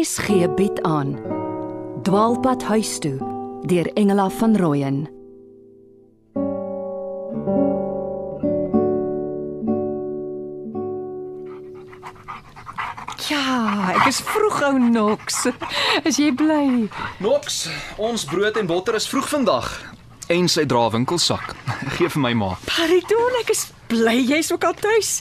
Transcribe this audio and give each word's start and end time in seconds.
RSG 0.00 0.54
bied 0.56 0.82
aan 0.82 1.18
Dwaalpad 2.02 2.62
huis 2.62 2.98
toe 2.98 3.16
deur 3.68 3.88
Engela 3.92 4.30
van 4.30 4.56
Rooyen 4.56 5.00
Ja, 13.28 13.90
ek 13.92 14.06
is 14.08 14.22
vroeg 14.24 14.62
ou 14.70 14.78
Nox. 14.78 15.44
Is 16.08 16.16
jy 16.16 16.30
bly? 16.32 16.88
Nox, 17.20 17.66
ons 18.00 18.24
brood 18.24 18.56
en 18.56 18.70
botter 18.70 18.96
is 18.96 19.08
vroeg 19.10 19.28
vandag 19.28 19.68
en 20.32 20.48
sy 20.48 20.64
dra 20.64 20.86
winkelsak. 20.94 21.52
Geef 21.98 22.16
vir 22.16 22.24
my 22.24 22.32
ma. 22.38 22.54
Pardon, 22.70 23.36
ek 23.42 23.52
is 23.52 23.66
bly 23.92 24.16
jy's 24.22 24.48
ook 24.56 24.64
al 24.64 24.80
tuis. 24.80 25.18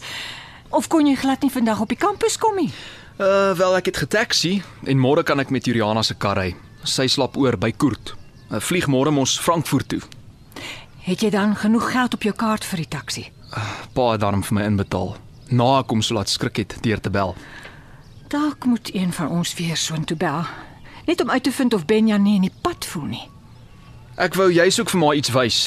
Of 0.71 0.87
kon 0.87 1.09
jy 1.09 1.17
glad 1.19 1.43
nie 1.43 1.51
vandag 1.51 1.83
op 1.83 1.91
die 1.91 1.99
kampus 1.99 2.39
kom 2.39 2.55
nie? 2.63 2.71
Uh 3.19 3.51
wel 3.51 3.75
ek 3.75 3.89
het 3.91 3.97
getaxi 3.99 4.61
en 4.87 4.95
môre 4.95 5.25
kan 5.27 5.41
ek 5.43 5.49
met 5.51 5.65
Juliana 5.67 5.99
se 6.07 6.15
kar 6.15 6.37
ry. 6.39 6.53
Sy 6.87 7.09
slaap 7.11 7.35
oor 7.35 7.57
by 7.59 7.73
Koert. 7.75 8.13
Uh, 8.47 8.61
vlieg 8.63 8.85
môre 8.87 9.11
mos 9.11 9.33
Frankfurt 9.43 9.89
toe. 9.91 9.99
Het 11.03 11.25
jy 11.25 11.31
dan 11.33 11.57
genoeg 11.59 11.89
geld 11.91 12.13
op 12.15 12.23
jou 12.23 12.31
kaart 12.31 12.63
vir 12.63 12.79
die 12.79 12.87
taxi? 12.87 13.23
Pa 13.91 14.05
het 14.13 14.21
daarom 14.23 14.43
vir 14.47 14.55
my 14.55 14.63
inbetaal. 14.69 15.17
Na 15.51 15.67
ek 15.81 15.91
hom 15.91 15.99
so 15.99 16.15
laat 16.15 16.31
skrik 16.31 16.61
het 16.61 16.77
deur 16.85 17.01
te 17.03 17.11
bel. 17.11 17.35
Dalk 18.31 18.63
moet 18.63 18.87
een 18.95 19.11
van 19.11 19.27
ons 19.35 19.51
weer 19.59 19.75
soontoe 19.75 20.15
bel. 20.17 20.47
Net 21.09 21.19
om 21.19 21.29
uit 21.29 21.43
te 21.43 21.51
vind 21.51 21.75
of 21.75 21.83
Benja 21.85 22.17
nie 22.17 22.37
in 22.39 22.45
die 22.47 22.55
pad 22.63 22.87
voel 22.87 23.09
nie. 23.17 23.25
Ek 24.15 24.39
wou 24.39 24.47
jy's 24.47 24.79
ook 24.79 24.93
vir 24.93 25.01
my 25.01 25.11
iets 25.19 25.33
wys. 25.35 25.57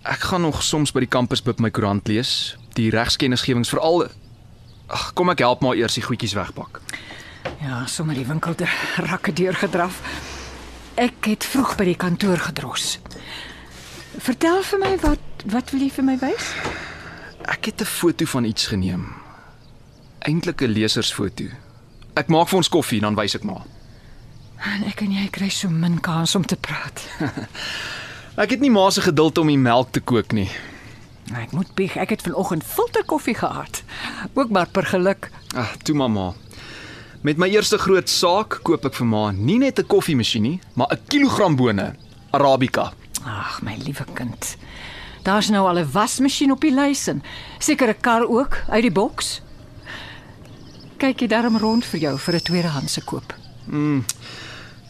Ek 0.00 0.24
gaan 0.30 0.48
nog 0.48 0.62
soms 0.64 0.96
by 0.96 1.04
die 1.04 1.12
kampus 1.12 1.44
bib 1.44 1.60
my 1.60 1.68
koerant 1.68 2.08
lees, 2.08 2.56
die 2.72 2.88
regskennisgewings 2.88 3.68
veral 3.68 4.06
Ag, 4.88 5.12
kom 5.12 5.28
ek 5.28 5.42
help 5.44 5.60
maar 5.60 5.76
eers 5.76 5.98
die 5.98 6.04
goedjies 6.04 6.32
wegpak. 6.32 6.80
Ja, 7.60 7.84
sommer 7.86 8.16
die 8.16 8.26
winkel 8.26 8.54
te 8.54 8.66
rakke 9.04 9.32
deurgedraf. 9.32 10.00
Ek 10.98 11.28
het 11.28 11.44
vroeg 11.44 11.76
by 11.78 11.84
die 11.90 11.98
kantoor 11.98 12.40
gedros. 12.48 12.96
Vertel 14.18 14.62
vir 14.64 14.82
my 14.82 14.92
wat 15.04 15.24
wat 15.52 15.70
wil 15.70 15.84
jy 15.84 15.90
vir 15.94 16.04
my 16.04 16.16
wys? 16.18 16.52
Ek 17.46 17.70
het 17.70 17.80
'n 17.80 17.84
foto 17.84 18.24
van 18.26 18.44
iets 18.44 18.66
geneem. 18.66 19.14
Eintlik 20.20 20.62
'n 20.62 20.72
lesersfoto. 20.72 21.44
Ek 22.14 22.28
maak 22.28 22.48
vir 22.48 22.56
ons 22.56 22.68
koffie 22.68 23.00
dan 23.00 23.14
wys 23.14 23.34
ek 23.34 23.44
maar. 23.44 23.64
En 24.58 24.84
ek 24.84 25.02
en 25.02 25.12
jy 25.12 25.28
kry 25.30 25.48
so 25.48 25.68
min 25.68 26.00
kans 26.00 26.34
om 26.34 26.44
te 26.44 26.56
praat. 26.56 27.00
Ek 28.42 28.50
het 28.50 28.60
nie 28.60 28.70
ma 28.70 28.90
se 28.90 29.00
geduld 29.00 29.38
om 29.38 29.46
die 29.46 29.58
melk 29.58 29.92
te 29.92 30.00
kook 30.00 30.32
nie. 30.32 30.50
Ek 31.36 31.52
moet 31.52 31.74
bieg, 31.74 31.96
ek 31.96 32.10
het 32.10 32.22
vanoggend 32.22 32.64
filterkoffie 32.64 33.34
gehad. 33.34 33.82
Ook 34.34 34.50
maar 34.50 34.68
per 34.68 34.86
geluk. 34.86 35.30
Ag, 35.54 35.76
toe 35.82 35.94
mamma. 35.94 36.32
Met 37.22 37.36
my 37.36 37.48
eerste 37.48 37.78
groot 37.78 38.08
saak 38.08 38.60
koop 38.62 38.84
ek 38.84 38.94
vir 38.94 39.06
ma 39.06 39.30
nie 39.30 39.58
net 39.58 39.78
'n 39.78 39.86
koffiemasjien 39.86 40.42
nie, 40.42 40.60
maar 40.74 40.88
'n 40.90 41.00
kilogram 41.08 41.56
bone, 41.56 41.94
Arabica. 42.30 42.92
Ag, 43.24 43.62
my 43.62 43.76
liewe 43.84 44.04
kind. 44.14 44.56
Daar's 45.22 45.48
nou 45.48 45.68
al 45.68 45.78
'n 45.78 45.92
wasmasjien 45.92 46.52
op 46.52 46.60
die 46.60 46.72
lys 46.72 47.06
en 47.08 47.22
seker 47.58 47.88
'n 47.88 48.00
kar 48.00 48.28
ook 48.28 48.56
uit 48.68 48.82
die 48.82 48.92
boks. 48.92 49.42
Kyk 50.96 51.20
jy 51.20 51.26
daarom 51.26 51.56
rond 51.56 51.84
vir 51.84 52.00
jou 52.00 52.18
vir 52.18 52.34
'n 52.34 52.42
tweedehandse 52.42 53.04
koop. 53.04 53.34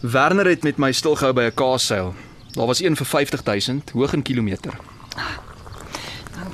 Werner 0.00 0.47
het 0.47 0.62
met 0.62 0.77
my 0.78 0.92
stilgehou 0.92 1.33
by 1.33 1.42
'n 1.42 1.55
kaasseil. 1.55 2.14
Daar 2.52 2.67
was 2.67 2.80
een 2.83 2.97
vir 2.97 3.06
50000, 3.06 3.91
hoog 3.91 4.12
in 4.12 4.23
kilometer. 4.23 4.73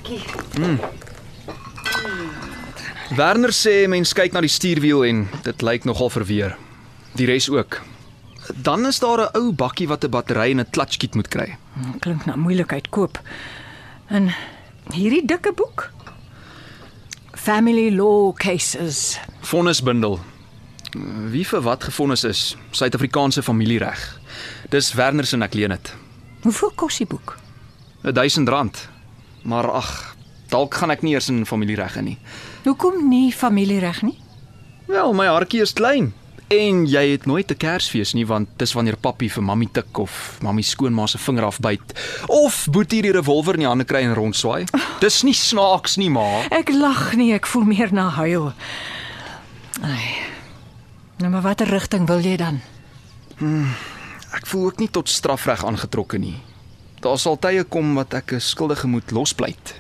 Dankie. 0.05 0.23
Werner 3.17 3.53
sê 3.53 3.85
mens 3.89 4.13
kyk 4.17 4.35
na 4.35 4.43
die 4.45 4.53
stuurwiel 4.53 5.05
en 5.09 5.25
dit 5.47 5.65
lyk 5.65 5.87
nogal 5.89 6.11
verweer. 6.13 6.57
Die 7.17 7.27
res 7.29 7.49
ook. 7.49 7.81
Dan 8.61 8.87
is 8.87 9.01
daar 9.01 9.21
'n 9.21 9.37
ou 9.37 9.53
bakkie 9.53 9.89
wat 9.89 10.05
'n 10.05 10.11
battery 10.11 10.51
en 10.51 10.61
'n 10.61 10.71
klatskiet 10.71 11.15
moet 11.15 11.29
kry. 11.29 11.57
Klink 12.01 12.27
na 12.27 12.37
moeilikheid 12.37 12.89
koop. 12.89 13.21
En 14.09 14.35
hierdie 14.93 15.25
dikke 15.27 15.53
boek. 15.53 15.91
Family 17.33 17.97
Law 17.97 18.35
Cases. 18.35 19.19
Vonnisbundel. 19.41 20.21
Wie 21.31 21.47
vir 21.47 21.61
wat 21.61 21.85
gefonnis 21.85 22.25
is, 22.25 22.57
Suid-Afrikaanse 22.71 23.43
familiereg. 23.43 24.21
Dis 24.71 24.93
Werner 24.93 25.27
se 25.27 25.37
en 25.37 25.43
ek 25.43 25.55
leen 25.55 25.69
dit. 25.71 25.95
Hoeveel 26.43 26.73
kos 26.75 26.97
die 26.97 27.07
boek? 27.07 27.37
R1000. 28.03 28.94
Maar 29.45 29.71
ag, 29.77 30.17
dalk 30.53 30.75
gaan 30.75 30.93
ek 30.95 31.03
nie 31.05 31.13
eers 31.15 31.29
in 31.29 31.45
familiereg 31.47 31.97
in 32.01 32.05
nie. 32.05 32.19
Hoekom 32.65 33.09
nie 33.09 33.33
familiereg 33.33 34.03
nie? 34.03 34.17
Wel, 34.89 35.13
my 35.17 35.27
hartjie 35.29 35.61
is 35.65 35.73
klein. 35.77 36.13
En 36.53 36.85
jy 36.87 37.03
het 37.11 37.27
nooit 37.27 37.51
'n 37.51 37.57
Kersfees 37.57 38.13
nie 38.15 38.27
want 38.27 38.49
dis 38.59 38.73
wanneer 38.73 38.97
pappie 38.97 39.31
vir 39.33 39.43
mammie 39.43 39.69
tik 39.73 39.99
of 39.99 40.39
mammie 40.43 40.65
skoonma 40.65 41.07
se 41.07 41.19
vinger 41.19 41.45
afbyt 41.45 41.95
of 42.29 42.67
boetie 42.71 43.03
die 43.03 43.13
revolver 43.13 43.55
in 43.55 43.61
die 43.61 43.69
hande 43.69 43.85
kry 43.85 44.03
en 44.03 44.15
rondswaai. 44.15 44.65
Dis 45.01 45.23
nie 45.23 45.35
snaaks 45.35 45.97
nie, 45.97 46.11
ma. 46.11 46.43
Ek 46.51 46.69
lag 46.73 47.15
nie, 47.17 47.33
ek 47.33 47.47
voel 47.47 47.65
meer 47.65 47.93
na 47.93 48.09
huil. 48.09 48.53
Ai. 49.83 50.15
Nou 51.19 51.31
maar 51.31 51.43
watter 51.43 51.67
rigting 51.69 52.07
wil 52.07 52.21
jy 52.21 52.37
dan? 52.37 52.61
Ek 54.35 54.47
voel 54.47 54.67
ook 54.67 54.79
nie 54.79 54.89
tot 54.91 55.09
strafreg 55.09 55.65
aangetrokke 55.65 56.19
nie. 56.19 56.37
Daar 57.05 57.19
sal 57.21 57.37
tye 57.37 57.65
kom 57.69 57.95
wat 57.99 58.15
ek 58.17 58.33
'n 58.33 58.41
skuldige 58.41 58.89
moet 58.89 59.11
lospleit. 59.11 59.75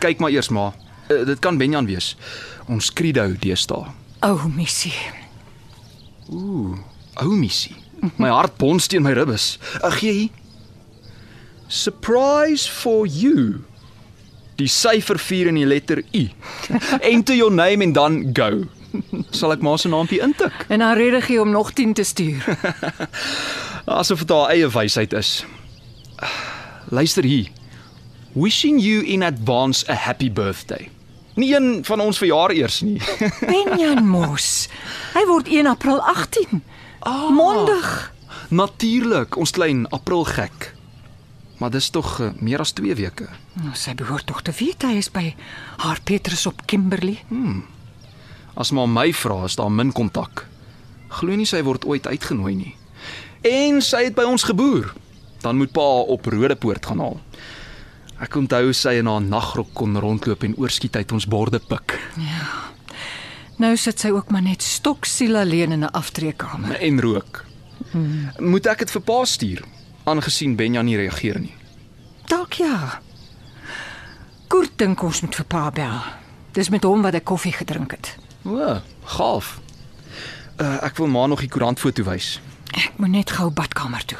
Kyk 0.00 0.18
maar 0.18 0.30
eers 0.30 0.48
maar. 0.48 0.72
Uh, 1.10 1.26
dit 1.26 1.38
kan 1.38 1.58
Benjan 1.58 1.86
wees. 1.86 2.16
Ons 2.68 2.92
credo 2.92 3.32
deesdae. 3.38 3.84
O, 4.20 4.32
oh, 4.32 4.44
missie. 4.44 4.96
Ou 6.28 7.36
missie. 7.36 7.76
My 8.16 8.28
hart 8.28 8.56
bons 8.56 8.86
teen 8.86 9.02
my 9.02 9.12
ribbes. 9.12 9.58
Ag 9.82 9.98
gee 9.98 10.12
hier. 10.12 10.30
Surprise 11.68 12.70
for 12.70 13.06
you. 13.06 13.64
Die 14.56 14.68
syfer 14.68 15.18
4 15.18 15.46
in 15.46 15.54
die 15.60 15.66
letter 15.66 16.02
U. 16.12 16.28
Enter 17.12 17.34
your 17.34 17.52
name 17.52 17.84
en 17.84 17.92
dan 17.92 18.30
go. 18.32 18.64
Sal 19.30 19.52
ek 19.52 19.60
maar 19.60 19.78
se 19.78 19.88
naampie 19.88 20.20
intik? 20.24 20.64
En 20.68 20.78
dan 20.78 20.96
redig 20.96 21.28
jy 21.28 21.38
om 21.42 21.50
nog 21.50 21.72
10 21.72 21.92
te 21.92 22.04
stuur. 22.04 22.44
Asof 23.86 24.24
dit 24.24 24.32
haar 24.34 24.50
eie 24.50 24.66
wysheid 24.66 25.12
is. 25.14 25.44
Luister 26.90 27.22
hier. 27.24 27.50
Wishing 28.34 28.80
you 28.82 29.04
in 29.06 29.22
advance 29.22 29.86
a 29.88 29.94
happy 29.94 30.32
birthday. 30.32 30.90
Nie 31.36 31.54
een 31.54 31.84
van 31.84 32.00
ons 32.00 32.18
verjaar 32.18 32.50
eers 32.50 32.80
nie. 32.82 32.98
Benjan 33.50 34.02
Mos. 34.08 34.66
Hy 35.14 35.22
word 35.28 35.46
1 35.52 35.70
April 35.70 36.00
18. 36.02 36.62
Ah. 37.06 37.28
Mondig. 37.30 38.12
Natuurlik, 38.50 39.36
ons 39.38 39.54
klein 39.54 39.84
April 39.94 40.24
gek. 40.24 40.72
Maar 41.62 41.70
dis 41.70 41.86
tog 41.94 42.16
uh, 42.20 42.32
meer 42.42 42.64
as 42.64 42.74
2 42.74 42.94
weke. 42.98 43.28
Nou, 43.60 43.74
sy 43.78 43.94
behoort 43.94 44.26
tog 44.26 44.42
te 44.42 44.54
weet 44.58 44.82
hy 44.82 44.96
is 44.98 45.10
by 45.14 45.28
haar 45.84 46.02
Petrus 46.04 46.42
op 46.50 46.66
Kimberley. 46.66 47.20
As 48.58 48.74
maar 48.74 48.90
my 48.90 49.12
vra 49.14 49.44
is 49.46 49.54
daar 49.60 49.70
min 49.70 49.94
kontak. 49.94 50.48
Glo 51.20 51.38
nie 51.38 51.46
sy 51.46 51.62
word 51.62 51.86
ooit 51.86 52.10
uitgenooi 52.10 52.56
nie. 52.58 52.74
En 53.42 53.82
sy 53.82 54.04
het 54.04 54.14
by 54.14 54.22
ons 54.22 54.42
geboer. 54.42 54.92
Dan 55.40 55.56
moet 55.56 55.72
pa 55.72 55.80
op 55.80 56.26
Rodepoort 56.26 56.86
gaan 56.86 56.98
haal. 56.98 57.20
Ek 58.20 58.36
onthou 58.36 58.72
sy 58.72 58.96
in 58.96 59.06
haar 59.06 59.20
nagrok 59.20 59.74
kon 59.76 59.98
rondloop 60.00 60.42
en 60.42 60.56
oorskiet 60.56 60.96
uit 60.96 61.12
ons 61.12 61.26
borde 61.28 61.60
pik. 61.60 61.98
Nou 63.60 63.76
sit 63.76 64.00
sy 64.00 64.10
ook 64.12 64.30
maar 64.30 64.42
net 64.42 64.62
stoksiel 64.62 65.36
alleen 65.36 65.72
in 65.72 65.84
'n 65.84 65.92
aftreekamer. 65.92 66.76
en 66.80 67.00
rook. 67.00 67.44
Hmm. 67.90 68.30
Moet 68.38 68.66
ek 68.66 68.78
dit 68.78 68.90
vir 68.90 69.02
pa 69.02 69.24
stuur 69.24 69.62
aangesien 70.04 70.56
Benja 70.56 70.82
nie 70.82 70.96
reageer 70.96 71.38
nie. 71.40 71.54
Dalk 72.26 72.52
ja. 72.52 73.00
Kurt 74.48 74.78
dink 74.78 75.02
ons 75.02 75.20
moet 75.20 75.34
vir 75.34 75.44
pa 75.44 75.70
bel. 75.70 76.00
Dis 76.52 76.68
met 76.68 76.82
hom 76.84 77.02
wat 77.02 77.14
ek 77.14 77.24
koffie 77.24 77.52
gedrink 77.52 77.90
het. 77.90 78.16
O, 78.44 78.80
gaaf. 79.04 79.60
Uh, 80.60 80.78
ek 80.82 80.96
wil 80.96 81.06
maar 81.06 81.28
nog 81.28 81.40
die 81.40 81.48
koerantfoto 81.48 82.02
wys. 82.02 82.40
Ek 82.76 82.92
moet 83.00 83.14
net 83.14 83.30
gou 83.36 83.50
badkamer 83.50 84.04
toe. 84.04 84.18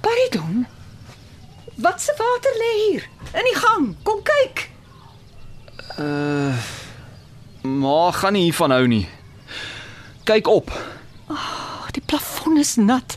Pardon. 0.00 0.66
Wat 1.78 2.00
se 2.02 2.14
water 2.18 2.54
lê 2.58 2.72
hier? 2.86 3.08
In 3.34 3.46
die 3.46 3.58
gang. 3.58 3.94
Kom 4.02 4.22
kyk. 4.26 4.68
Maar 7.62 8.12
gaan 8.12 8.32
nie 8.32 8.46
hiervan 8.48 8.70
hou 8.74 8.86
nie. 8.86 9.04
Kyk 10.28 10.46
op. 10.50 10.70
Oh, 11.30 11.86
die 11.94 12.02
plafon 12.04 12.58
is 12.58 12.76
nat. 12.76 13.16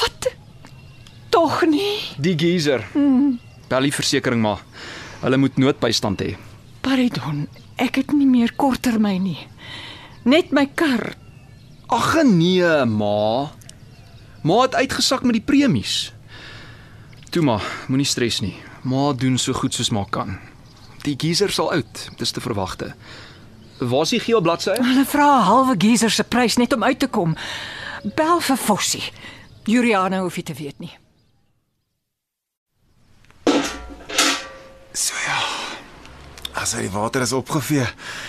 Wat? 0.00 0.30
Tog 1.30 1.62
nie. 1.66 1.98
Die 2.18 2.36
geyser. 2.38 2.84
Hmm. 2.92 3.38
Bel 3.70 3.86
die 3.88 3.94
versekerings 3.94 4.42
maar. 4.42 4.62
Hulle 5.20 5.38
moet 5.38 5.58
noodbystand 5.58 6.22
hê. 6.24 6.34
Pardon. 6.80 7.46
Ek 7.80 8.00
het 8.00 8.12
nie 8.12 8.28
meer 8.28 8.52
korttermyn 8.56 9.22
nie. 9.24 9.38
Net 10.28 10.50
my 10.52 10.66
kar. 10.74 11.14
Ag 11.90 12.22
nee, 12.22 12.84
ma. 12.86 13.50
Ma 14.42 14.60
het 14.62 14.74
uitgesak 14.74 15.22
met 15.26 15.32
die 15.40 15.42
premies. 15.42 16.12
Toe 17.30 17.42
maar, 17.42 17.64
moenie 17.90 18.06
stres 18.06 18.38
nie. 18.40 18.54
Ma 18.86 19.10
doen 19.12 19.38
so 19.38 19.52
goed 19.52 19.74
soos 19.74 19.90
maar 19.90 20.06
kan. 20.10 20.38
Die 21.02 21.16
geyser 21.18 21.50
sal 21.50 21.72
oud, 21.74 22.04
dis 22.16 22.30
te 22.30 22.40
verwagte. 22.40 22.92
Waar's 23.80 24.14
die 24.14 24.20
geel 24.20 24.40
bladsy? 24.40 24.76
Hulle 24.78 25.04
vra 25.04 25.40
'n 25.40 25.48
halwe 25.50 25.74
geyser 25.78 26.10
se 26.10 26.24
prys 26.24 26.56
net 26.56 26.72
om 26.72 26.84
uit 26.84 26.98
te 26.98 27.08
kom. 27.08 27.36
Bel 28.14 28.40
vir 28.40 28.56
Fossie. 28.56 29.12
Juliana 29.64 30.20
hoef 30.20 30.36
nie 30.36 30.44
te 30.44 30.54
weet 30.54 30.78
nie. 30.78 30.92
As 36.60 36.74
hy 36.76 36.82
die 36.84 36.92
water 36.92 37.22
is 37.24 37.32
opgevee, 37.32 37.86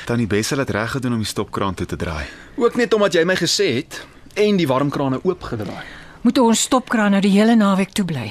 dan 0.08 0.22
die 0.22 0.28
beste 0.30 0.56
het 0.56 0.70
reg 0.72 0.92
gedoen 0.96 1.18
om 1.18 1.24
die 1.24 1.28
stopkraan 1.28 1.76
toe 1.76 1.86
te 1.86 1.98
draai. 2.00 2.26
Ook 2.56 2.78
net 2.80 2.94
omdat 2.96 3.14
jy 3.18 3.26
my 3.28 3.36
gesê 3.36 3.68
het 3.82 4.06
en 4.40 4.56
die 4.56 4.68
warmkrane 4.70 5.20
oopgedraai. 5.28 5.84
Moet 6.24 6.38
ons 6.40 6.62
stopkraan 6.70 7.12
nou 7.12 7.22
die 7.22 7.34
hele 7.34 7.58
naweek 7.60 7.92
toe 7.98 8.06
bly. 8.08 8.30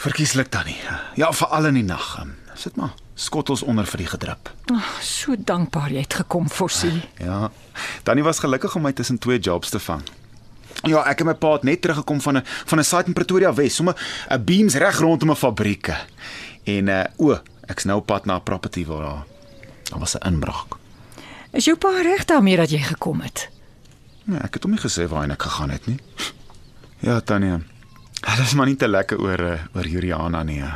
Verkieslik 0.00 0.48
dan 0.54 0.64
nie. 0.70 0.78
Ja, 1.20 1.28
veral 1.36 1.68
in 1.68 1.74
die 1.82 1.84
nag. 1.84 2.14
Ehm, 2.22 2.32
Sit 2.54 2.76
maar. 2.76 2.94
Skottels 3.14 3.62
onder 3.62 3.86
vir 3.86 3.98
die 3.98 4.06
gedrup. 4.06 4.50
Oh, 4.72 4.88
so 5.00 5.34
dankbaar 5.36 5.92
jy 5.92 6.00
het 6.00 6.14
gekom, 6.14 6.48
Fossie. 6.48 7.02
Ja. 7.18 7.50
Tannie 8.04 8.24
was 8.24 8.38
gelukkig 8.40 8.74
om 8.76 8.82
my 8.82 8.92
tussen 8.92 9.18
twee 9.18 9.38
jobs 9.38 9.70
te 9.70 9.78
vang. 9.80 10.02
Ja, 10.88 11.04
ek 11.04 11.20
en 11.20 11.26
my 11.26 11.34
pa 11.34 11.52
het 11.52 11.62
net 11.62 11.82
teruggekom 11.82 12.20
van 12.20 12.36
'n 12.38 12.42
van 12.44 12.78
'n 12.78 12.84
site 12.84 13.06
in 13.06 13.12
Pretoria 13.12 13.52
Wes, 13.54 13.74
sommer 13.74 13.94
'n 14.30 14.44
beams 14.44 14.74
reg 14.74 14.98
rondom 14.98 15.30
'n 15.30 15.36
fabrieke. 15.36 15.96
En 16.64 16.88
uh 16.88 17.04
o, 17.18 17.38
ek's 17.66 17.84
nou 17.84 17.98
op 17.98 18.06
pad 18.06 18.24
na 18.24 18.36
'n 18.36 18.42
property 18.42 18.86
waar 18.86 19.02
daar 19.02 19.31
daar 19.92 20.00
was 20.00 20.14
'n 20.16 20.26
inbraak. 20.26 20.76
Is 21.52 21.64
jou 21.64 21.76
pa 21.76 21.90
reg 22.02 22.24
daarmee 22.24 22.56
dat 22.56 22.70
jy 22.70 22.78
gekom 22.78 23.20
het? 23.20 23.48
Nee, 24.24 24.38
ek 24.40 24.54
het 24.54 24.62
hom 24.62 24.72
nie 24.72 24.80
gesê 24.80 25.04
waarheen 25.08 25.30
ek 25.30 25.42
gegaan 25.42 25.70
het 25.70 25.86
nie. 25.86 25.98
Ja, 26.98 27.20
Tannie. 27.20 27.50
Hulle 28.22 28.42
is 28.42 28.54
maar 28.54 28.66
nie 28.66 28.76
te 28.76 28.88
lekker 28.88 29.18
oor 29.20 29.40
uh, 29.40 29.58
oor 29.74 29.86
Juliana 29.86 30.42
nie. 30.42 30.60
eh. 30.60 30.74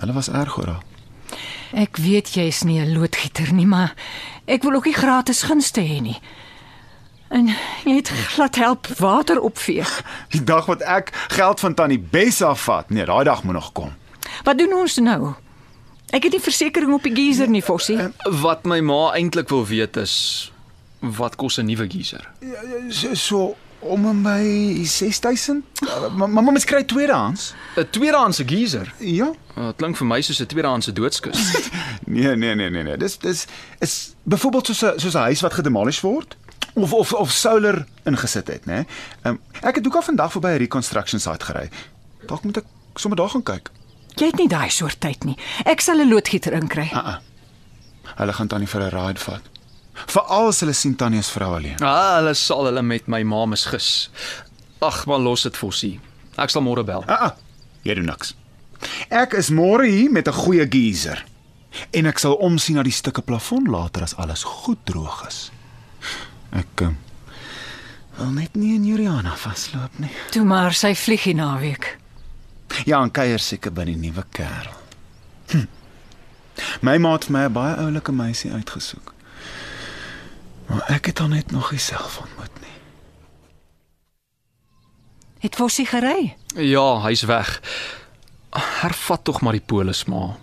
Hulle 0.00 0.12
was 0.12 0.28
erg 0.28 0.58
oor 0.58 0.66
haar. 0.66 0.82
Ek 1.72 1.96
weet 1.96 2.28
jy 2.34 2.46
is 2.46 2.62
nie 2.62 2.80
'n 2.80 2.92
loodgieter 2.98 3.52
nie, 3.52 3.66
maar 3.66 3.94
ek 4.46 4.62
wil 4.62 4.72
ook 4.74 4.84
nie 4.84 4.94
gratis 4.94 5.42
gunste 5.42 5.80
hê 5.80 6.00
nie. 6.00 6.20
En 7.28 7.46
jy 7.84 7.94
het 7.96 8.08
glad 8.08 8.54
help 8.56 8.86
water 8.86 9.40
opvee. 9.40 9.84
Die 10.34 10.44
dag 10.44 10.66
wat 10.66 10.80
ek 10.82 11.10
geld 11.28 11.60
van 11.60 11.74
Tannie 11.74 11.98
Bess 11.98 12.42
afvat, 12.42 12.90
nee, 12.90 13.04
daai 13.04 13.24
dag 13.24 13.42
moet 13.42 13.54
nog 13.54 13.72
kom. 13.72 13.92
Wat 14.44 14.58
doen 14.58 14.72
ons 14.72 14.96
nou? 14.96 15.34
Ek 16.14 16.22
het 16.22 16.32
nie 16.32 16.40
versekerings 16.40 16.94
op 16.94 17.02
die 17.02 17.14
geyser 17.14 17.48
nie, 17.48 17.62
Fossie. 17.62 17.98
Wat 18.42 18.64
my 18.64 18.80
ma 18.80 19.12
eintlik 19.18 19.48
wil 19.48 19.66
weet 19.66 19.96
is 19.96 20.52
wat 21.00 21.36
kos 21.36 21.58
'n 21.58 21.66
nuwe 21.66 21.86
geyser? 21.90 22.28
So, 22.90 23.14
so 23.14 23.56
om 23.78 24.06
en 24.06 24.22
by 24.22 24.84
6000. 24.84 25.64
Maar 26.16 26.28
mamma 26.30 26.50
mens 26.50 26.64
kry 26.64 26.84
tweedehands. 26.84 27.54
'n 27.76 27.86
Tweedehandse 27.90 28.44
geyser. 28.46 28.94
Ja. 28.98 29.32
Dit 29.54 29.76
klink 29.76 29.96
vir 29.96 30.06
my 30.06 30.20
soos 30.20 30.40
'n 30.40 30.46
tweedehandse 30.46 30.92
doodskus. 30.92 31.38
Nee, 32.06 32.36
nee, 32.36 32.54
nee, 32.54 32.70
nee, 32.70 32.82
nee. 32.82 32.96
Dis 32.96 33.18
dis 33.18 33.46
is 33.78 34.14
byvoorbeeld 34.22 34.66
soos 34.66 34.82
'n 34.82 34.98
soos 35.00 35.14
'n 35.14 35.18
huis 35.28 35.40
wat 35.40 35.52
gedemolish 35.52 36.00
word 36.00 36.36
of 36.74 36.92
of 36.92 37.12
of 37.12 37.30
solar 37.30 37.86
ingesit 38.04 38.46
het, 38.46 38.64
né? 38.64 38.84
Um, 39.22 39.40
ek 39.60 39.74
het 39.74 39.86
ook 39.86 39.94
al 39.94 40.02
vandag 40.02 40.32
verby 40.32 40.48
'n 40.48 40.56
reconstruction 40.58 41.20
site 41.20 41.44
gery. 41.44 41.68
Dalk 42.26 42.44
moet 42.44 42.56
ek 42.56 42.64
sommer 42.94 43.18
daar 43.18 43.28
gaan 43.28 43.42
kyk. 43.42 43.70
Jy 44.16 44.30
het 44.30 44.38
nie 44.40 44.48
daai 44.48 44.70
soort 44.72 45.00
tyd 45.00 45.24
nie. 45.28 45.36
Ek 45.64 45.80
sal 45.80 46.00
'n 46.00 46.08
loodgieter 46.08 46.52
inkry. 46.52 46.88
Ah. 46.92 47.06
ah. 47.06 47.18
Hulle 48.16 48.32
gaan 48.32 48.48
tannie 48.48 48.68
vir 48.68 48.82
'n 48.82 48.90
ride 48.90 49.20
vat. 49.20 49.42
Veral 50.06 50.48
as 50.48 50.60
hulle 50.60 50.72
sien 50.72 50.94
tannie 50.96 51.18
is 51.18 51.30
vrou 51.30 51.54
alleen. 51.56 51.76
ah, 51.82 52.16
hulle 52.16 52.34
sal 52.34 52.64
hulle 52.64 52.82
met 52.82 53.06
my 53.08 53.22
ma 53.22 53.46
misgis. 53.46 54.10
Ag, 54.80 55.06
maar 55.06 55.18
los 55.18 55.42
dit 55.42 55.56
Fossie. 55.56 56.00
Ek 56.36 56.50
sal 56.50 56.62
môre 56.62 56.84
bel. 56.84 57.04
Ah, 57.08 57.22
ah. 57.22 57.32
Jy 57.82 57.94
doen 57.94 58.04
niks. 58.06 58.34
Ek 59.10 59.32
is 59.34 59.50
môre 59.50 59.86
hier 59.86 60.10
met 60.10 60.28
'n 60.28 60.32
goeie 60.32 60.66
geyser. 60.68 61.24
En 61.92 62.06
ek 62.06 62.18
sal 62.18 62.34
omsien 62.34 62.76
na 62.76 62.82
die 62.82 62.92
stukke 62.92 63.22
plafon 63.22 63.64
later 63.70 64.02
as 64.02 64.14
alles 64.16 64.44
goed 64.44 64.78
droog 64.84 65.26
is. 65.28 65.50
Ek 66.52 66.80
um, 66.80 66.96
wil 68.16 68.30
net 68.30 68.54
nie 68.56 68.74
in 68.74 68.84
Juliana 68.84 69.36
vasloop 69.36 69.98
nie. 69.98 70.10
Toe 70.30 70.44
maar 70.44 70.72
sy 70.72 70.94
vlieg 70.94 71.24
hier 71.24 71.34
naweek. 71.34 71.98
Ja, 72.84 73.02
en 73.02 73.10
kuier 73.10 73.38
seker 73.38 73.72
by 73.72 73.84
die 73.84 73.96
nuwe 73.96 74.24
kerel. 74.30 74.74
Hm. 75.50 75.66
My 76.80 76.96
ma 76.98 77.12
het 77.12 77.24
vir 77.28 77.32
my 77.32 77.44
'n 77.46 77.52
baie 77.52 77.76
oulike 77.76 78.12
meisie 78.12 78.52
uitgesoek. 78.52 79.12
Maar 80.66 80.82
ek 80.90 81.06
het 81.06 81.18
haar 81.18 81.28
net 81.28 81.50
nog 81.50 81.70
nie 81.70 81.80
self 81.80 82.18
ontmoet 82.18 82.60
nie. 82.60 82.74
Het 85.38 85.54
Fossie 85.54 85.86
gery? 85.86 86.36
Ja, 86.56 87.02
hy's 87.02 87.22
weg. 87.22 87.60
Hervat 88.50 89.24
tog 89.24 89.40
maar 89.40 89.52
die 89.52 89.66
polis 89.66 90.04
ma. 90.04 90.36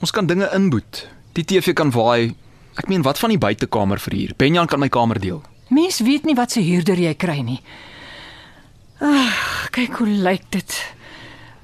Ons 0.00 0.10
kan 0.10 0.26
dinge 0.26 0.50
inboet. 0.54 1.08
Die 1.32 1.44
TV 1.44 1.72
kan 1.72 1.90
waai. 1.90 2.34
Ek 2.74 2.88
meen 2.88 3.02
wat 3.02 3.18
van 3.18 3.28
die 3.28 3.38
buitekamer 3.38 3.98
verhuur? 3.98 4.32
Benjan 4.36 4.66
kan 4.66 4.80
my 4.80 4.88
kamer 4.88 5.20
deel. 5.20 5.42
Mens 5.68 6.00
weet 6.00 6.24
nie 6.24 6.34
wat 6.34 6.52
se 6.54 6.60
huurder 6.60 6.98
jy 6.98 7.14
kry 7.14 7.40
nie. 7.44 7.60
Ag, 9.00 9.68
kyk 9.70 9.98
hoe 10.00 10.08
lyk 10.08 10.46
dit. 10.50 10.78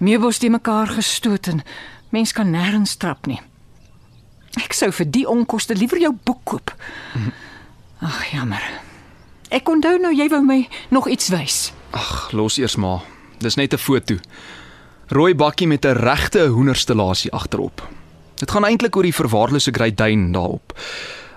Meubels 0.04 0.38
die 0.42 0.50
mekaar 0.52 0.90
gestoot 0.98 1.48
en 1.48 1.62
mens 2.12 2.32
kan 2.36 2.50
nêrens 2.52 2.96
trap 3.00 3.26
nie. 3.30 3.40
Ek 4.60 4.76
sou 4.76 4.90
vir 4.92 5.08
die 5.08 5.24
onkoste 5.28 5.74
liewer 5.74 6.02
jou 6.02 6.12
boek 6.12 6.42
koop. 6.44 6.74
Ag, 8.04 8.18
jammer. 8.34 8.62
Ek 9.54 9.68
onthou 9.70 9.96
nou 10.02 10.12
jy 10.12 10.28
wou 10.28 10.42
my 10.44 10.60
nog 10.92 11.08
iets 11.08 11.30
wys. 11.32 11.72
Ag, 11.96 12.34
los 12.36 12.58
eers 12.60 12.76
maar. 12.76 13.00
Dis 13.40 13.56
net 13.56 13.72
'n 13.72 13.78
foto. 13.78 14.18
Rooi 15.08 15.34
bakkie 15.34 15.66
met 15.66 15.84
'n 15.84 15.96
regte 15.96 16.46
hoenderstellasie 16.48 17.32
agterop. 17.32 17.88
Dit 18.36 18.50
gaan 18.50 18.64
eintlik 18.64 18.96
oor 18.96 19.02
die 19.02 19.14
verwaarlose 19.14 19.72
Great 19.72 19.96
Dane 19.96 20.32
daarop. 20.32 20.78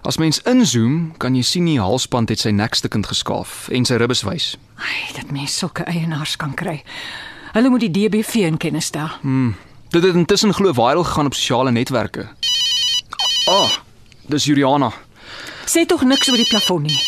As 0.03 0.17
mens 0.17 0.41
inzoom, 0.41 1.17
kan 1.17 1.35
jy 1.35 1.41
sien 1.41 1.65
die 1.65 1.79
halsband 1.79 2.29
het 2.29 2.39
sy 2.39 2.49
nekstukkend 2.49 3.07
geskaaf 3.07 3.69
en 3.69 3.85
sy 3.85 3.95
ribbes 3.95 4.23
wys. 4.23 4.57
Ai, 4.75 5.13
dat 5.15 5.31
mens 5.31 5.57
sulke 5.57 5.83
eienaars 5.83 6.35
kan 6.35 6.53
kry. 6.53 6.83
Hulle 7.57 7.69
moet 7.69 7.88
die 7.88 7.92
DBV 7.92 8.36
in 8.45 8.57
kennis 8.62 8.86
stel. 8.86 9.09
Dit 9.89 10.04
het 10.04 10.13
intussen 10.13 10.54
glo 10.54 10.74
viral 10.77 11.04
gegaan 11.04 11.25
op 11.25 11.33
sosiale 11.33 11.71
netwerke. 11.71 12.27
Ah, 13.50 13.71
dis 14.30 14.45
Juliana. 14.45 14.92
Sê 15.65 15.86
tog 15.89 16.04
niks 16.06 16.30
oor 16.30 16.38
die 16.38 16.45
plafon 16.45 16.86
nie. 16.86 17.00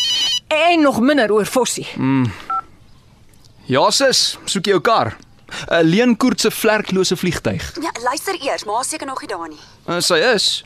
En 0.48 0.82
nog 0.82 0.98
minder 1.00 1.30
oor 1.30 1.46
Fossie. 1.46 1.86
Ja 3.70 3.90
sis, 3.94 4.38
soek 4.44 4.66
jy 4.66 4.74
jou 4.74 4.82
kar. 4.82 5.14
'n 5.70 5.86
Leen 5.86 6.16
Koert 6.16 6.40
se 6.40 6.50
vlerklose 6.50 7.16
vliegtyg. 7.16 7.72
Ja, 7.82 7.90
luister 8.02 8.34
eers, 8.40 8.64
maar 8.64 8.84
seker 8.84 9.06
nog 9.06 9.20
nie 9.20 9.28
daar 9.28 9.48
nie. 9.48 9.58
Uh, 9.86 10.00
sy 10.00 10.18
is. 10.34 10.64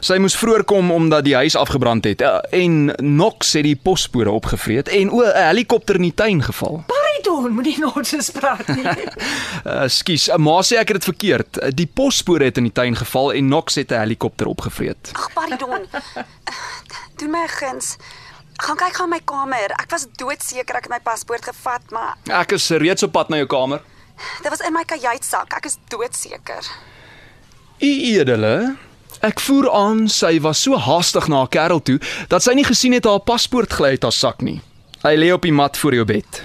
Sy 0.00 0.16
moes 0.20 0.36
vroeër 0.36 0.64
kom 0.64 0.90
omdat 0.90 1.24
die 1.24 1.34
huis 1.34 1.56
afgebrand 1.56 2.04
het 2.04 2.20
uh, 2.20 2.38
en 2.50 2.92
Knox 2.96 3.52
het 3.52 3.64
die 3.64 3.76
posspore 3.76 4.30
opgevreet 4.30 4.88
en 4.88 5.10
o, 5.10 5.22
'n 5.24 5.48
helikopter 5.48 5.94
in 6.00 6.08
die 6.08 6.14
tuin 6.14 6.42
geval. 6.42 6.84
Pardon, 7.26 7.52
moenie 7.52 7.78
nonsens 7.82 8.30
praat 8.30 8.68
nie. 8.70 8.84
Uh, 9.66 9.86
Skus, 9.98 10.28
uh, 10.30 10.36
ma 10.38 10.60
sê 10.62 10.76
ek 10.78 10.92
het 10.92 11.00
dit 11.00 11.08
verkeerd. 11.10 11.58
Uh, 11.58 11.70
die 11.74 11.86
posspore 11.90 12.46
het 12.46 12.58
in 12.60 12.68
die 12.68 12.74
tuin 12.74 12.94
geval 12.96 13.32
en 13.34 13.48
Knox 13.50 13.74
het 13.80 13.90
'n 13.90 13.98
helikopter 14.04 14.46
opgevreet. 14.46 15.10
Ag, 15.14 15.32
pardon. 15.34 15.86
Doen 17.18 17.30
my 17.30 17.46
guns. 17.48 17.96
Gaan 18.62 18.76
kyk 18.76 18.94
gaan 18.96 19.10
my 19.10 19.20
kamer. 19.24 19.70
Ek 19.82 19.90
was 19.90 20.06
doodseker 20.16 20.76
ek 20.76 20.82
het 20.86 20.90
my 20.92 21.00
paspoort 21.02 21.44
gevat, 21.44 21.90
maar 21.90 22.14
Ek 22.30 22.52
is 22.52 22.68
reeds 22.70 23.02
op 23.02 23.12
pad 23.12 23.28
na 23.28 23.36
jou 23.36 23.46
kamer. 23.46 23.80
dit 24.42 24.48
was 24.50 24.60
in 24.60 24.72
my 24.72 24.84
kajuitsak. 24.84 25.52
Ek 25.56 25.64
is 25.66 25.76
doodseker. 25.88 26.64
U 27.80 27.86
edele, 27.86 28.76
ek 29.20 29.40
voer 29.40 29.70
aan 29.72 30.08
sy 30.08 30.38
was 30.40 30.62
so 30.62 30.76
haastig 30.78 31.28
na 31.28 31.36
haar 31.36 31.48
kerel 31.48 31.82
toe 31.82 31.98
dat 32.28 32.42
sy 32.42 32.54
nie 32.54 32.64
gesien 32.64 32.92
het 32.92 33.04
haar 33.04 33.20
paspoort 33.20 33.72
gly 33.72 33.88
uit 33.88 34.02
haar 34.02 34.12
sak 34.12 34.40
nie. 34.42 34.60
Hy 35.02 35.16
lê 35.16 35.32
op 35.32 35.42
die 35.42 35.52
mat 35.52 35.76
voor 35.76 35.94
jou 35.94 36.04
bed. 36.04 36.42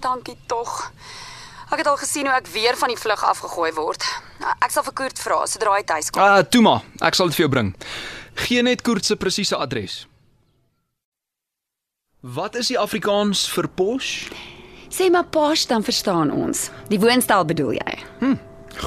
Dankie 0.00 0.36
tog. 0.46 0.92
Ek 1.70 1.78
het 1.82 1.86
al 1.86 1.98
gesien 2.00 2.26
hoe 2.26 2.34
ek 2.34 2.48
weer 2.50 2.76
van 2.76 2.90
die 2.90 2.98
vlug 2.98 3.20
afgegooi 3.24 3.70
word. 3.76 4.04
Ek 4.58 4.72
sal 4.72 4.82
vir 4.88 4.96
Koert 4.96 5.20
vra 5.22 5.42
sodra 5.46 5.76
hy 5.76 5.84
tuis 5.86 6.08
kom. 6.10 6.22
Ah, 6.22 6.40
toe 6.42 6.62
maar, 6.64 6.82
ek 7.04 7.14
sal 7.14 7.30
dit 7.30 7.36
vir 7.38 7.44
jou 7.44 7.52
bring. 7.52 7.74
Gee 8.46 8.62
net 8.66 8.82
Koert 8.82 9.06
se 9.06 9.16
presiese 9.20 9.58
adres. 9.60 10.06
Wat 12.20 12.56
is 12.58 12.72
die 12.72 12.78
Afrikaans 12.80 13.46
vir 13.52 13.68
pos? 13.68 14.08
Sê 14.90 15.06
maar 15.12 15.28
Paas 15.30 15.66
dan 15.70 15.84
verstaan 15.86 16.32
ons. 16.34 16.68
Die 16.90 16.98
woonstel 17.00 17.46
bedoel 17.46 17.78
jy? 17.78 17.94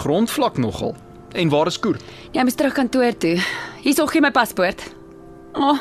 Grondvlak 0.04 0.58
nogal. 0.58 0.98
En 1.34 1.50
waar 1.50 1.72
is 1.72 1.80
Koert? 1.80 2.04
Jy 2.36 2.44
moet 2.44 2.58
terug 2.58 2.76
kantoor 2.78 3.16
toe. 3.18 3.38
Hier's 3.82 4.02
ook 4.02 4.20
my 4.22 4.32
paspoort. 4.32 4.84
Oh. 5.54 5.80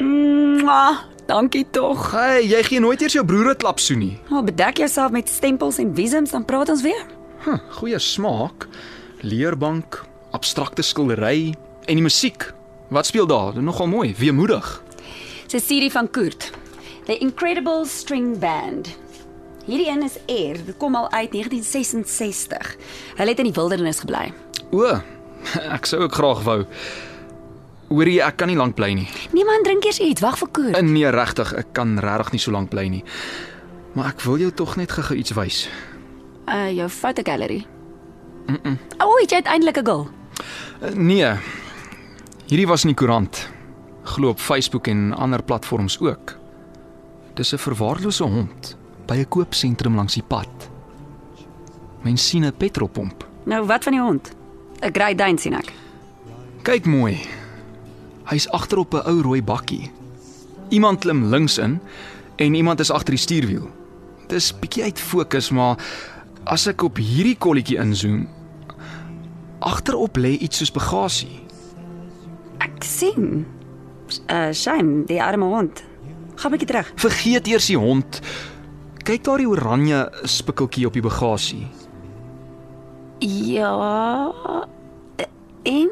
Mwah, 0.00 1.04
dankie 1.30 1.66
tog. 1.70 2.10
Hey, 2.10 2.42
jy 2.48 2.62
gee 2.66 2.80
nooit 2.82 3.02
eers 3.04 3.14
jou 3.14 3.22
broer 3.26 3.52
'n 3.52 3.56
klap 3.62 3.78
soen 3.78 3.98
nie. 3.98 4.18
Oh, 4.30 4.42
bedek 4.42 4.78
jouself 4.78 5.10
met 5.10 5.28
stempels 5.28 5.78
en 5.78 5.94
visums 5.94 6.30
dan 6.30 6.44
praat 6.44 6.68
ons 6.68 6.82
weer. 6.82 7.06
Huh, 7.44 7.58
goeie 7.70 7.98
smaak. 7.98 8.66
Leerbank, 9.20 10.04
abstrakte 10.30 10.82
skildery 10.82 11.54
en 11.86 11.94
die 11.94 12.02
musiek. 12.02 12.52
Wat 12.88 13.06
speel 13.06 13.26
daar? 13.26 13.54
Dit 13.54 13.62
nogal 13.62 13.86
mooi, 13.86 14.14
weemoedig. 14.18 14.82
Dis 15.46 15.62
'n 15.62 15.66
serie 15.66 15.90
van 15.90 16.10
Koert. 16.10 16.50
The 17.06 17.18
Incredible 17.18 17.84
String 17.86 18.38
Band. 18.38 18.88
Hierdie 19.66 19.88
een 19.88 20.02
is 20.02 20.18
Air. 20.26 20.64
Dit 20.64 20.76
kom 20.76 20.94
al 20.94 21.10
uit 21.10 21.32
1966. 21.32 22.76
Hulle 23.16 23.28
het 23.28 23.38
in 23.38 23.44
die 23.44 23.54
wildernis 23.54 24.00
gebly. 24.00 24.32
O, 24.70 25.00
ek 25.76 25.86
sou 25.86 26.02
ook 26.02 26.14
graag 26.14 26.42
wou. 26.42 26.64
Hoorie, 27.90 28.20
ek 28.22 28.36
kan 28.38 28.46
nie 28.46 28.58
lank 28.58 28.76
bly 28.78 28.92
nie. 28.94 29.08
Nee 29.34 29.44
man, 29.44 29.64
drink 29.66 29.84
eers 29.84 29.98
iets. 29.98 30.22
Wag 30.22 30.36
vir 30.38 30.48
Koert. 30.54 30.76
En 30.78 30.92
nee, 30.94 31.10
regtig, 31.10 31.50
ek 31.58 31.72
kan 31.74 31.96
regtig 31.98 32.36
nie 32.36 32.42
so 32.42 32.54
lank 32.54 32.70
bly 32.70 32.84
nie. 32.86 33.02
Maar 33.98 34.12
ek 34.12 34.22
wil 34.22 34.38
jou 34.38 34.50
tog 34.54 34.76
net 34.78 34.94
gou 34.94 35.16
iets 35.18 35.34
wys. 35.34 35.64
Uh 36.46 36.68
jou 36.70 36.86
fotogallery. 36.88 37.64
Mm. 38.46 38.58
-mm. 38.62 38.76
O, 39.02 39.08
oh, 39.08 39.18
jy 39.26 39.36
het 39.42 39.50
eintlik 39.50 39.82
'n 39.82 39.86
girl. 39.86 40.06
Uh, 40.82 40.94
nee. 40.94 41.34
Hierdie 42.46 42.66
was 42.66 42.84
in 42.84 42.94
die 42.94 42.96
koerant. 42.96 43.48
Glo 44.04 44.28
op 44.28 44.38
Facebook 44.38 44.86
en 44.86 45.12
ander 45.12 45.42
platforms 45.42 45.98
ook. 46.00 46.36
Dis 47.34 47.52
'n 47.52 47.58
verwaarlose 47.58 48.24
hond 48.24 48.76
by 49.06 49.14
'n 49.18 49.28
koopsentrum 49.28 49.94
langs 49.94 50.14
die 50.14 50.22
pad. 50.26 50.70
Mens 52.02 52.28
sien 52.28 52.44
'n 52.44 52.56
petrolpomp. 52.56 53.26
Nou 53.44 53.66
wat 53.66 53.82
van 53.82 53.92
die 53.92 54.02
hond? 54.02 54.30
'n 54.80 54.92
Great 54.92 55.18
Dane 55.18 55.38
sien 55.38 55.54
ek. 55.54 55.72
Kyk 56.62 56.86
mooi. 56.86 57.39
Hy's 58.30 58.46
agter 58.54 58.78
op 58.78 58.94
'n 58.94 59.06
ou 59.10 59.22
rooi 59.22 59.42
bakkie. 59.42 59.90
Iemand 60.68 61.00
klim 61.00 61.24
links 61.24 61.58
in 61.58 61.80
en 62.36 62.54
iemand 62.54 62.80
is 62.80 62.90
agter 62.90 63.10
die 63.10 63.18
stuurwiel. 63.18 63.68
Dit 64.26 64.38
is 64.38 64.58
bietjie 64.58 64.82
uit 64.82 65.00
fokus, 65.00 65.50
maar 65.50 65.76
as 66.44 66.66
ek 66.66 66.82
op 66.82 66.96
hierdie 66.96 67.36
kolletjie 67.36 67.78
inzoom, 67.78 68.28
agterop 69.58 70.16
lê 70.16 70.38
iets 70.38 70.56
soos 70.56 70.70
bagasie. 70.70 71.40
Ek 72.58 72.82
sien. 72.82 73.46
Uh 74.30 74.52
shame, 74.52 75.04
die 75.06 75.22
arme 75.22 75.44
hond. 75.44 75.82
Gaan 76.34 76.50
bietjie 76.50 76.68
terug. 76.68 76.92
Vergeet 76.94 77.46
eers 77.46 77.66
die 77.66 77.78
hond. 77.78 78.20
Kyk 79.02 79.24
daar 79.24 79.38
die 79.38 79.48
oranje 79.48 80.12
spikkeltjie 80.22 80.86
op 80.86 80.92
die 80.92 81.02
bagasie. 81.02 81.66
Ja. 83.20 84.32
En 85.62 85.90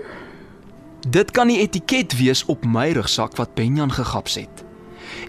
Dit 1.06 1.30
kan 1.30 1.46
die 1.46 1.60
etiket 1.62 2.16
wees 2.18 2.44
op 2.50 2.64
my 2.66 2.90
rugsak 2.96 3.36
wat 3.38 3.54
Benjan 3.54 3.92
gegaps 3.92 4.34
het. 4.34 4.64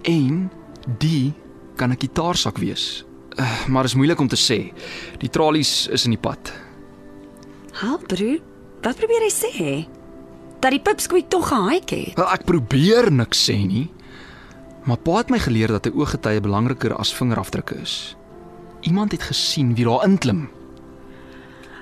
En 0.02 0.50
die 0.98 1.34
kan 1.76 1.92
'n 1.92 2.00
gitaarsak 2.00 2.58
wees. 2.58 3.06
Uh, 3.36 3.68
maar 3.68 3.84
is 3.84 3.94
moeilik 3.94 4.20
om 4.20 4.28
te 4.28 4.36
sê. 4.36 4.74
Die 5.18 5.30
tralies 5.30 5.88
is 5.88 6.04
in 6.04 6.12
die 6.12 6.20
pad. 6.20 6.54
Haal 7.72 8.00
broer, 8.08 8.40
wat 8.82 8.96
probeer 8.96 9.22
jy 9.22 9.32
sê? 9.32 9.88
Dat 10.60 10.72
die 10.72 10.82
pipsqueak 10.82 11.30
tog 11.30 11.48
gehike 11.48 11.96
het. 11.96 12.16
Wel 12.16 12.34
ek 12.34 12.44
probeer 12.44 13.12
niks 13.12 13.50
sê 13.50 13.56
nie. 13.66 13.92
Maar 14.84 14.98
pa 14.98 15.18
het 15.18 15.30
my 15.30 15.40
geleer 15.40 15.68
dat 15.68 15.86
'n 15.86 15.96
ooggetuie 15.96 16.42
belangriker 16.42 16.96
as 16.96 17.14
vingerafdrukke 17.14 17.76
is. 17.76 18.16
Iemand 18.82 19.12
het 19.12 19.24
gesien 19.24 19.76
wie 19.76 19.86
daar 19.86 20.04
inklim. 20.04 20.50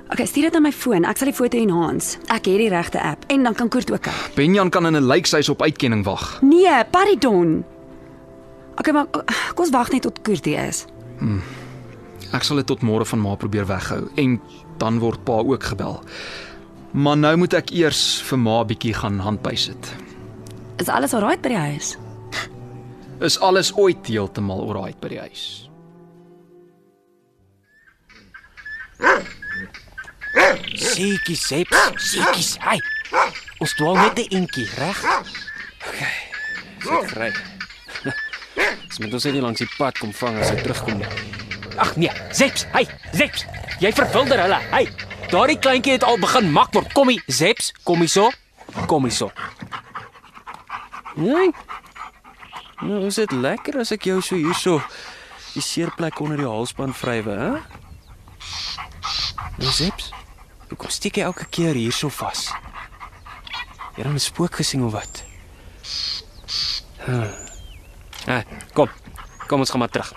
Okay, 0.07 0.25
stuur 0.25 0.47
dit 0.47 0.53
na 0.55 0.59
my 0.63 0.71
foon. 0.71 1.03
Ek 1.03 1.19
sal 1.19 1.27
die 1.27 1.35
foto 1.35 1.59
enhance. 1.59 2.17
Ek 2.31 2.47
het 2.47 2.61
die 2.61 2.69
regte 2.71 3.01
app 3.03 3.25
en 3.33 3.43
dan 3.43 3.55
kan 3.57 3.69
Koert 3.69 3.91
ook 3.91 4.05
kyk. 4.07 4.35
Benjan 4.35 4.69
kan 4.69 4.85
in 4.85 4.95
'n 4.95 5.07
lijkhuis 5.07 5.49
op 5.49 5.61
uitkenning 5.61 6.05
wag. 6.05 6.41
Nee, 6.41 6.85
pardon. 6.91 7.65
Okay, 8.77 8.93
maar 8.93 9.07
kom 9.09 9.65
ons 9.65 9.69
wag 9.69 9.91
net 9.91 10.01
tot 10.01 10.21
Koert 10.21 10.45
hier 10.45 10.67
is. 10.67 10.85
Ek 12.31 12.43
sal 12.43 12.55
dit 12.55 12.65
tot 12.65 12.81
môre 12.81 13.05
van 13.05 13.19
ma 13.19 13.35
probeer 13.35 13.65
weghou 13.65 14.09
en 14.15 14.41
dan 14.77 14.99
word 14.99 15.23
pa 15.23 15.31
ook 15.31 15.63
gebel. 15.63 16.01
Maar 16.91 17.17
nou 17.17 17.35
moet 17.37 17.53
ek 17.53 17.71
eers 17.71 18.21
vir 18.21 18.39
ma 18.39 18.63
bietjie 18.63 18.93
gaan 18.93 19.19
handbysit. 19.19 19.93
Is 20.77 20.89
alles 20.89 21.13
alright 21.13 21.41
by 21.41 21.49
die 21.49 21.57
huis? 21.57 21.97
Is 23.19 23.39
alles 23.39 23.73
ooit 23.73 24.07
heeltemal 24.07 24.61
oral 24.61 24.93
by 25.01 25.07
die 25.07 25.19
huis? 25.19 25.69
Seetjie 30.77 31.35
seps, 31.35 32.11
seetjies. 32.11 32.55
Hy. 32.61 32.77
Ons 33.59 33.73
dwaal 33.79 33.97
net 33.97 34.19
'n 34.19 34.43
entjie, 34.43 34.69
reg? 34.77 35.03
Okay. 36.85 37.33
Dis 38.87 38.99
moet 38.99 39.13
ons 39.13 39.23
net 39.23 39.33
nie 39.33 39.41
langs 39.41 39.59
die 39.59 39.69
pad 39.77 39.97
kom 39.97 40.13
vang 40.13 40.37
as 40.41 40.49
hy 40.49 40.55
terugkom. 40.61 41.01
Ag 41.77 41.95
nee, 41.95 42.11
Zeps, 42.33 42.65
hy, 42.73 42.85
Zeps. 43.13 43.45
Jy 43.83 43.91
verwilder 43.93 44.41
hulle. 44.41 44.59
Hy. 44.71 44.87
Daardie 45.29 45.59
kleintjie 45.59 45.97
het 45.97 46.03
al 46.07 46.17
begin 46.17 46.51
mak 46.51 46.73
word. 46.73 46.93
Kom 46.93 47.09
hier, 47.09 47.21
Zeps, 47.27 47.71
kom 47.83 48.01
hier 48.01 48.09
so. 48.09 48.31
Kom 48.87 49.03
hier 49.05 49.13
so. 49.13 49.31
Nee. 51.15 51.51
Nou, 52.81 53.05
is 53.05 53.15
dit 53.15 53.31
lekker 53.31 53.79
as 53.81 53.91
ek 53.91 54.05
jou 54.09 54.21
so 54.21 54.37
hierso 54.37 54.81
die 55.53 55.61
seerplek 55.65 56.19
onder 56.21 56.37
die 56.37 56.49
halsband 56.49 56.97
vrywe, 56.97 57.37
hè? 57.37 57.51
Nou, 59.57 59.71
Zeps. 59.73 60.11
Hoekom 60.67 60.89
steek 60.91 61.17
jy 61.17 61.23
elke 61.23 61.45
keer 61.49 61.77
hierso 61.79 62.09
vas? 62.09 62.51
Jy 63.95 64.03
het 64.03 64.13
'n 64.13 64.19
spook 64.19 64.55
gesien 64.55 64.83
of 64.83 64.91
wat? 64.91 65.23
Huh. 67.05 67.31
Ah, 68.27 68.43
kom. 68.73 68.89
Kom 69.47 69.59
ons 69.59 69.69
gaan 69.69 69.79
maar 69.79 69.89
terug. 69.89 70.13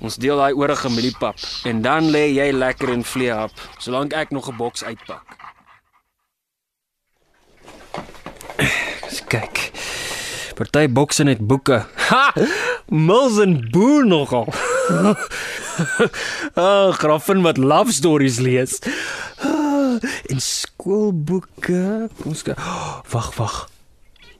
Ons 0.00 0.16
deel 0.16 0.36
daai 0.36 0.54
oorige 0.54 0.88
mieliepap 0.88 1.38
en 1.64 1.82
dan 1.82 2.10
lê 2.10 2.30
jy 2.30 2.52
lekker 2.52 2.88
in 2.88 3.04
vleehap 3.04 3.50
solank 3.78 4.12
ek 4.12 4.30
nog 4.30 4.48
'n 4.48 4.56
boks 4.56 4.84
uitpak. 4.84 5.26
Eens 9.02 9.24
kyk. 9.26 9.70
Party 10.54 10.88
bokse 10.88 11.24
net 11.24 11.38
boeke. 11.38 11.86
Ha! 12.08 12.32
Mills 12.86 13.38
en 13.38 13.70
Boer 13.70 14.06
nogal. 14.06 14.46
Ah, 16.58 16.90
graffin 16.92 17.42
wat 17.42 17.56
love 17.56 17.92
stories 17.92 18.38
lees. 18.42 18.80
En 20.28 20.40
skoolboeke. 20.40 22.08
Kom 22.20 22.32
ons 22.32 22.44
kyk. 22.44 22.60
Wag, 23.12 23.32
wag. 23.40 23.56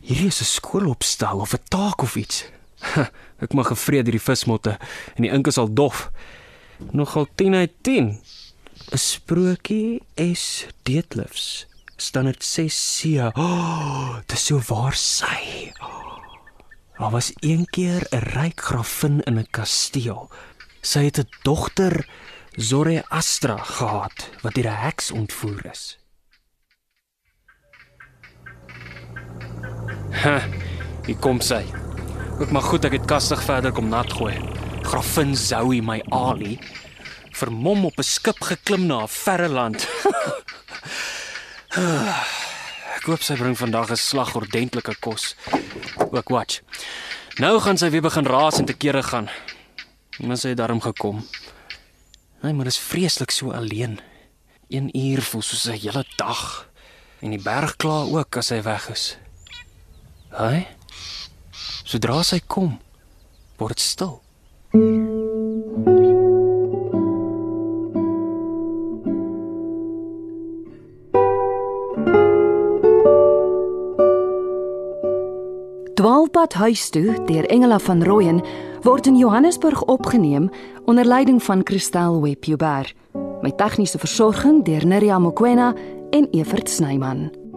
Hierdie 0.04 0.28
is 0.28 0.40
'n 0.40 0.52
skoolopstel 0.56 1.40
of 1.40 1.54
'n 1.56 1.64
taak 1.68 2.02
of 2.02 2.16
iets. 2.16 2.44
Ek 3.44 3.52
mag 3.52 3.68
gevreed 3.72 4.06
hierdie 4.06 4.22
vismotte 4.22 4.78
en 5.16 5.22
die 5.24 5.32
ink 5.32 5.46
is 5.46 5.58
al 5.58 5.72
dof. 5.72 6.10
Nogal 6.92 7.26
10 7.34 7.54
uit 7.54 7.74
10. 7.82 8.20
'n 8.92 8.98
Sprokie 8.98 10.02
S 10.16 10.66
Deetlifs. 10.82 11.66
Standaard 11.96 12.44
6C. 12.44 13.32
Oh, 13.42 14.20
dis 14.26 14.44
so 14.44 14.60
waar 14.68 14.94
sy. 14.94 15.72
Daar 16.98 17.10
was 17.10 17.32
een 17.40 17.66
keer 17.70 18.06
'n 18.10 18.24
ryk 18.36 18.60
grafin 18.60 19.20
in 19.24 19.38
'n 19.38 19.50
kasteel. 19.50 20.30
Sy 20.80 21.04
het 21.04 21.18
'n 21.18 21.28
dogter 21.42 22.08
Zoroastra 22.58 23.56
gehad 23.56 24.30
wat 24.42 24.54
deur 24.54 24.66
'n 24.66 24.80
heks 24.82 25.10
ontvoer 25.10 25.66
is. 25.70 25.98
Ha, 30.10 30.42
hier 31.06 31.16
kom 31.16 31.40
sy. 31.40 31.62
Ook 32.40 32.50
maar 32.50 32.62
goed 32.62 32.84
ek 32.84 32.92
het 32.92 33.04
kastig 33.06 33.42
verder 33.42 33.72
kom 33.72 33.88
nat 33.88 34.12
gooi. 34.12 34.34
Grafin 34.82 35.36
Zoe 35.36 35.82
my 35.82 36.02
Ali 36.10 36.58
vermom 37.30 37.84
op 37.84 37.98
'n 37.98 38.02
skip 38.02 38.40
geklim 38.42 38.86
na 38.86 39.02
'n 39.02 39.08
verre 39.08 39.48
land. 39.48 39.88
ek 42.98 43.04
hoop 43.06 43.22
sy 43.22 43.36
bring 43.36 43.58
vandag 43.58 43.90
'n 43.90 43.96
slag 43.96 44.34
ordentlike 44.34 44.98
kos. 45.00 45.36
Ook 46.10 46.28
watch. 46.28 46.60
Nou 47.38 47.60
gaan 47.60 47.78
sy 47.78 47.90
weer 47.90 48.02
begin 48.02 48.26
raas 48.26 48.58
en 48.58 48.64
te 48.64 48.74
kere 48.74 49.02
gaan. 49.02 49.30
Sy 50.34 50.48
het 50.48 50.56
daarom 50.58 50.80
gekom. 50.80 51.22
Nee, 52.42 52.52
maar 52.52 52.64
dis 52.64 52.78
vreeslik 52.78 53.30
so 53.30 53.50
alleen. 53.50 54.00
1 54.68 54.96
uur 54.98 55.22
voel 55.22 55.42
soos 55.42 55.64
'n 55.66 55.70
hele 55.70 56.04
dag. 56.16 56.70
En 57.20 57.30
die 57.30 57.42
berg 57.42 57.76
kla 57.76 58.02
ook 58.02 58.36
as 58.36 58.48
hy 58.48 58.62
weg 58.62 58.88
is. 58.90 59.18
Hy? 60.30 60.66
Sodra 61.84 62.22
sy 62.22 62.40
kom, 62.46 62.80
word 63.56 63.76
dit 63.76 63.80
stil. 63.80 64.22
Dwaalpad 75.98 76.52
huis 76.54 76.90
toe 76.94 77.16
deur 77.26 77.46
Engela 77.50 77.78
van 77.78 78.04
Rooyen 78.04 78.38
word 78.86 79.06
in 79.06 79.16
Johannesburg 79.16 79.82
opgeneem 79.84 80.50
onder 80.84 81.04
leiding 81.04 81.42
van 81.42 81.60
Christel 81.64 82.20
Webjuber 82.22 82.92
met 83.40 83.56
tegniese 83.56 83.98
versorging 83.98 84.64
deur 84.64 84.86
Neriya 84.86 85.18
Mkwena 85.18 85.74
en 86.10 86.28
Evert 86.30 86.70
Snyman. 86.70 87.47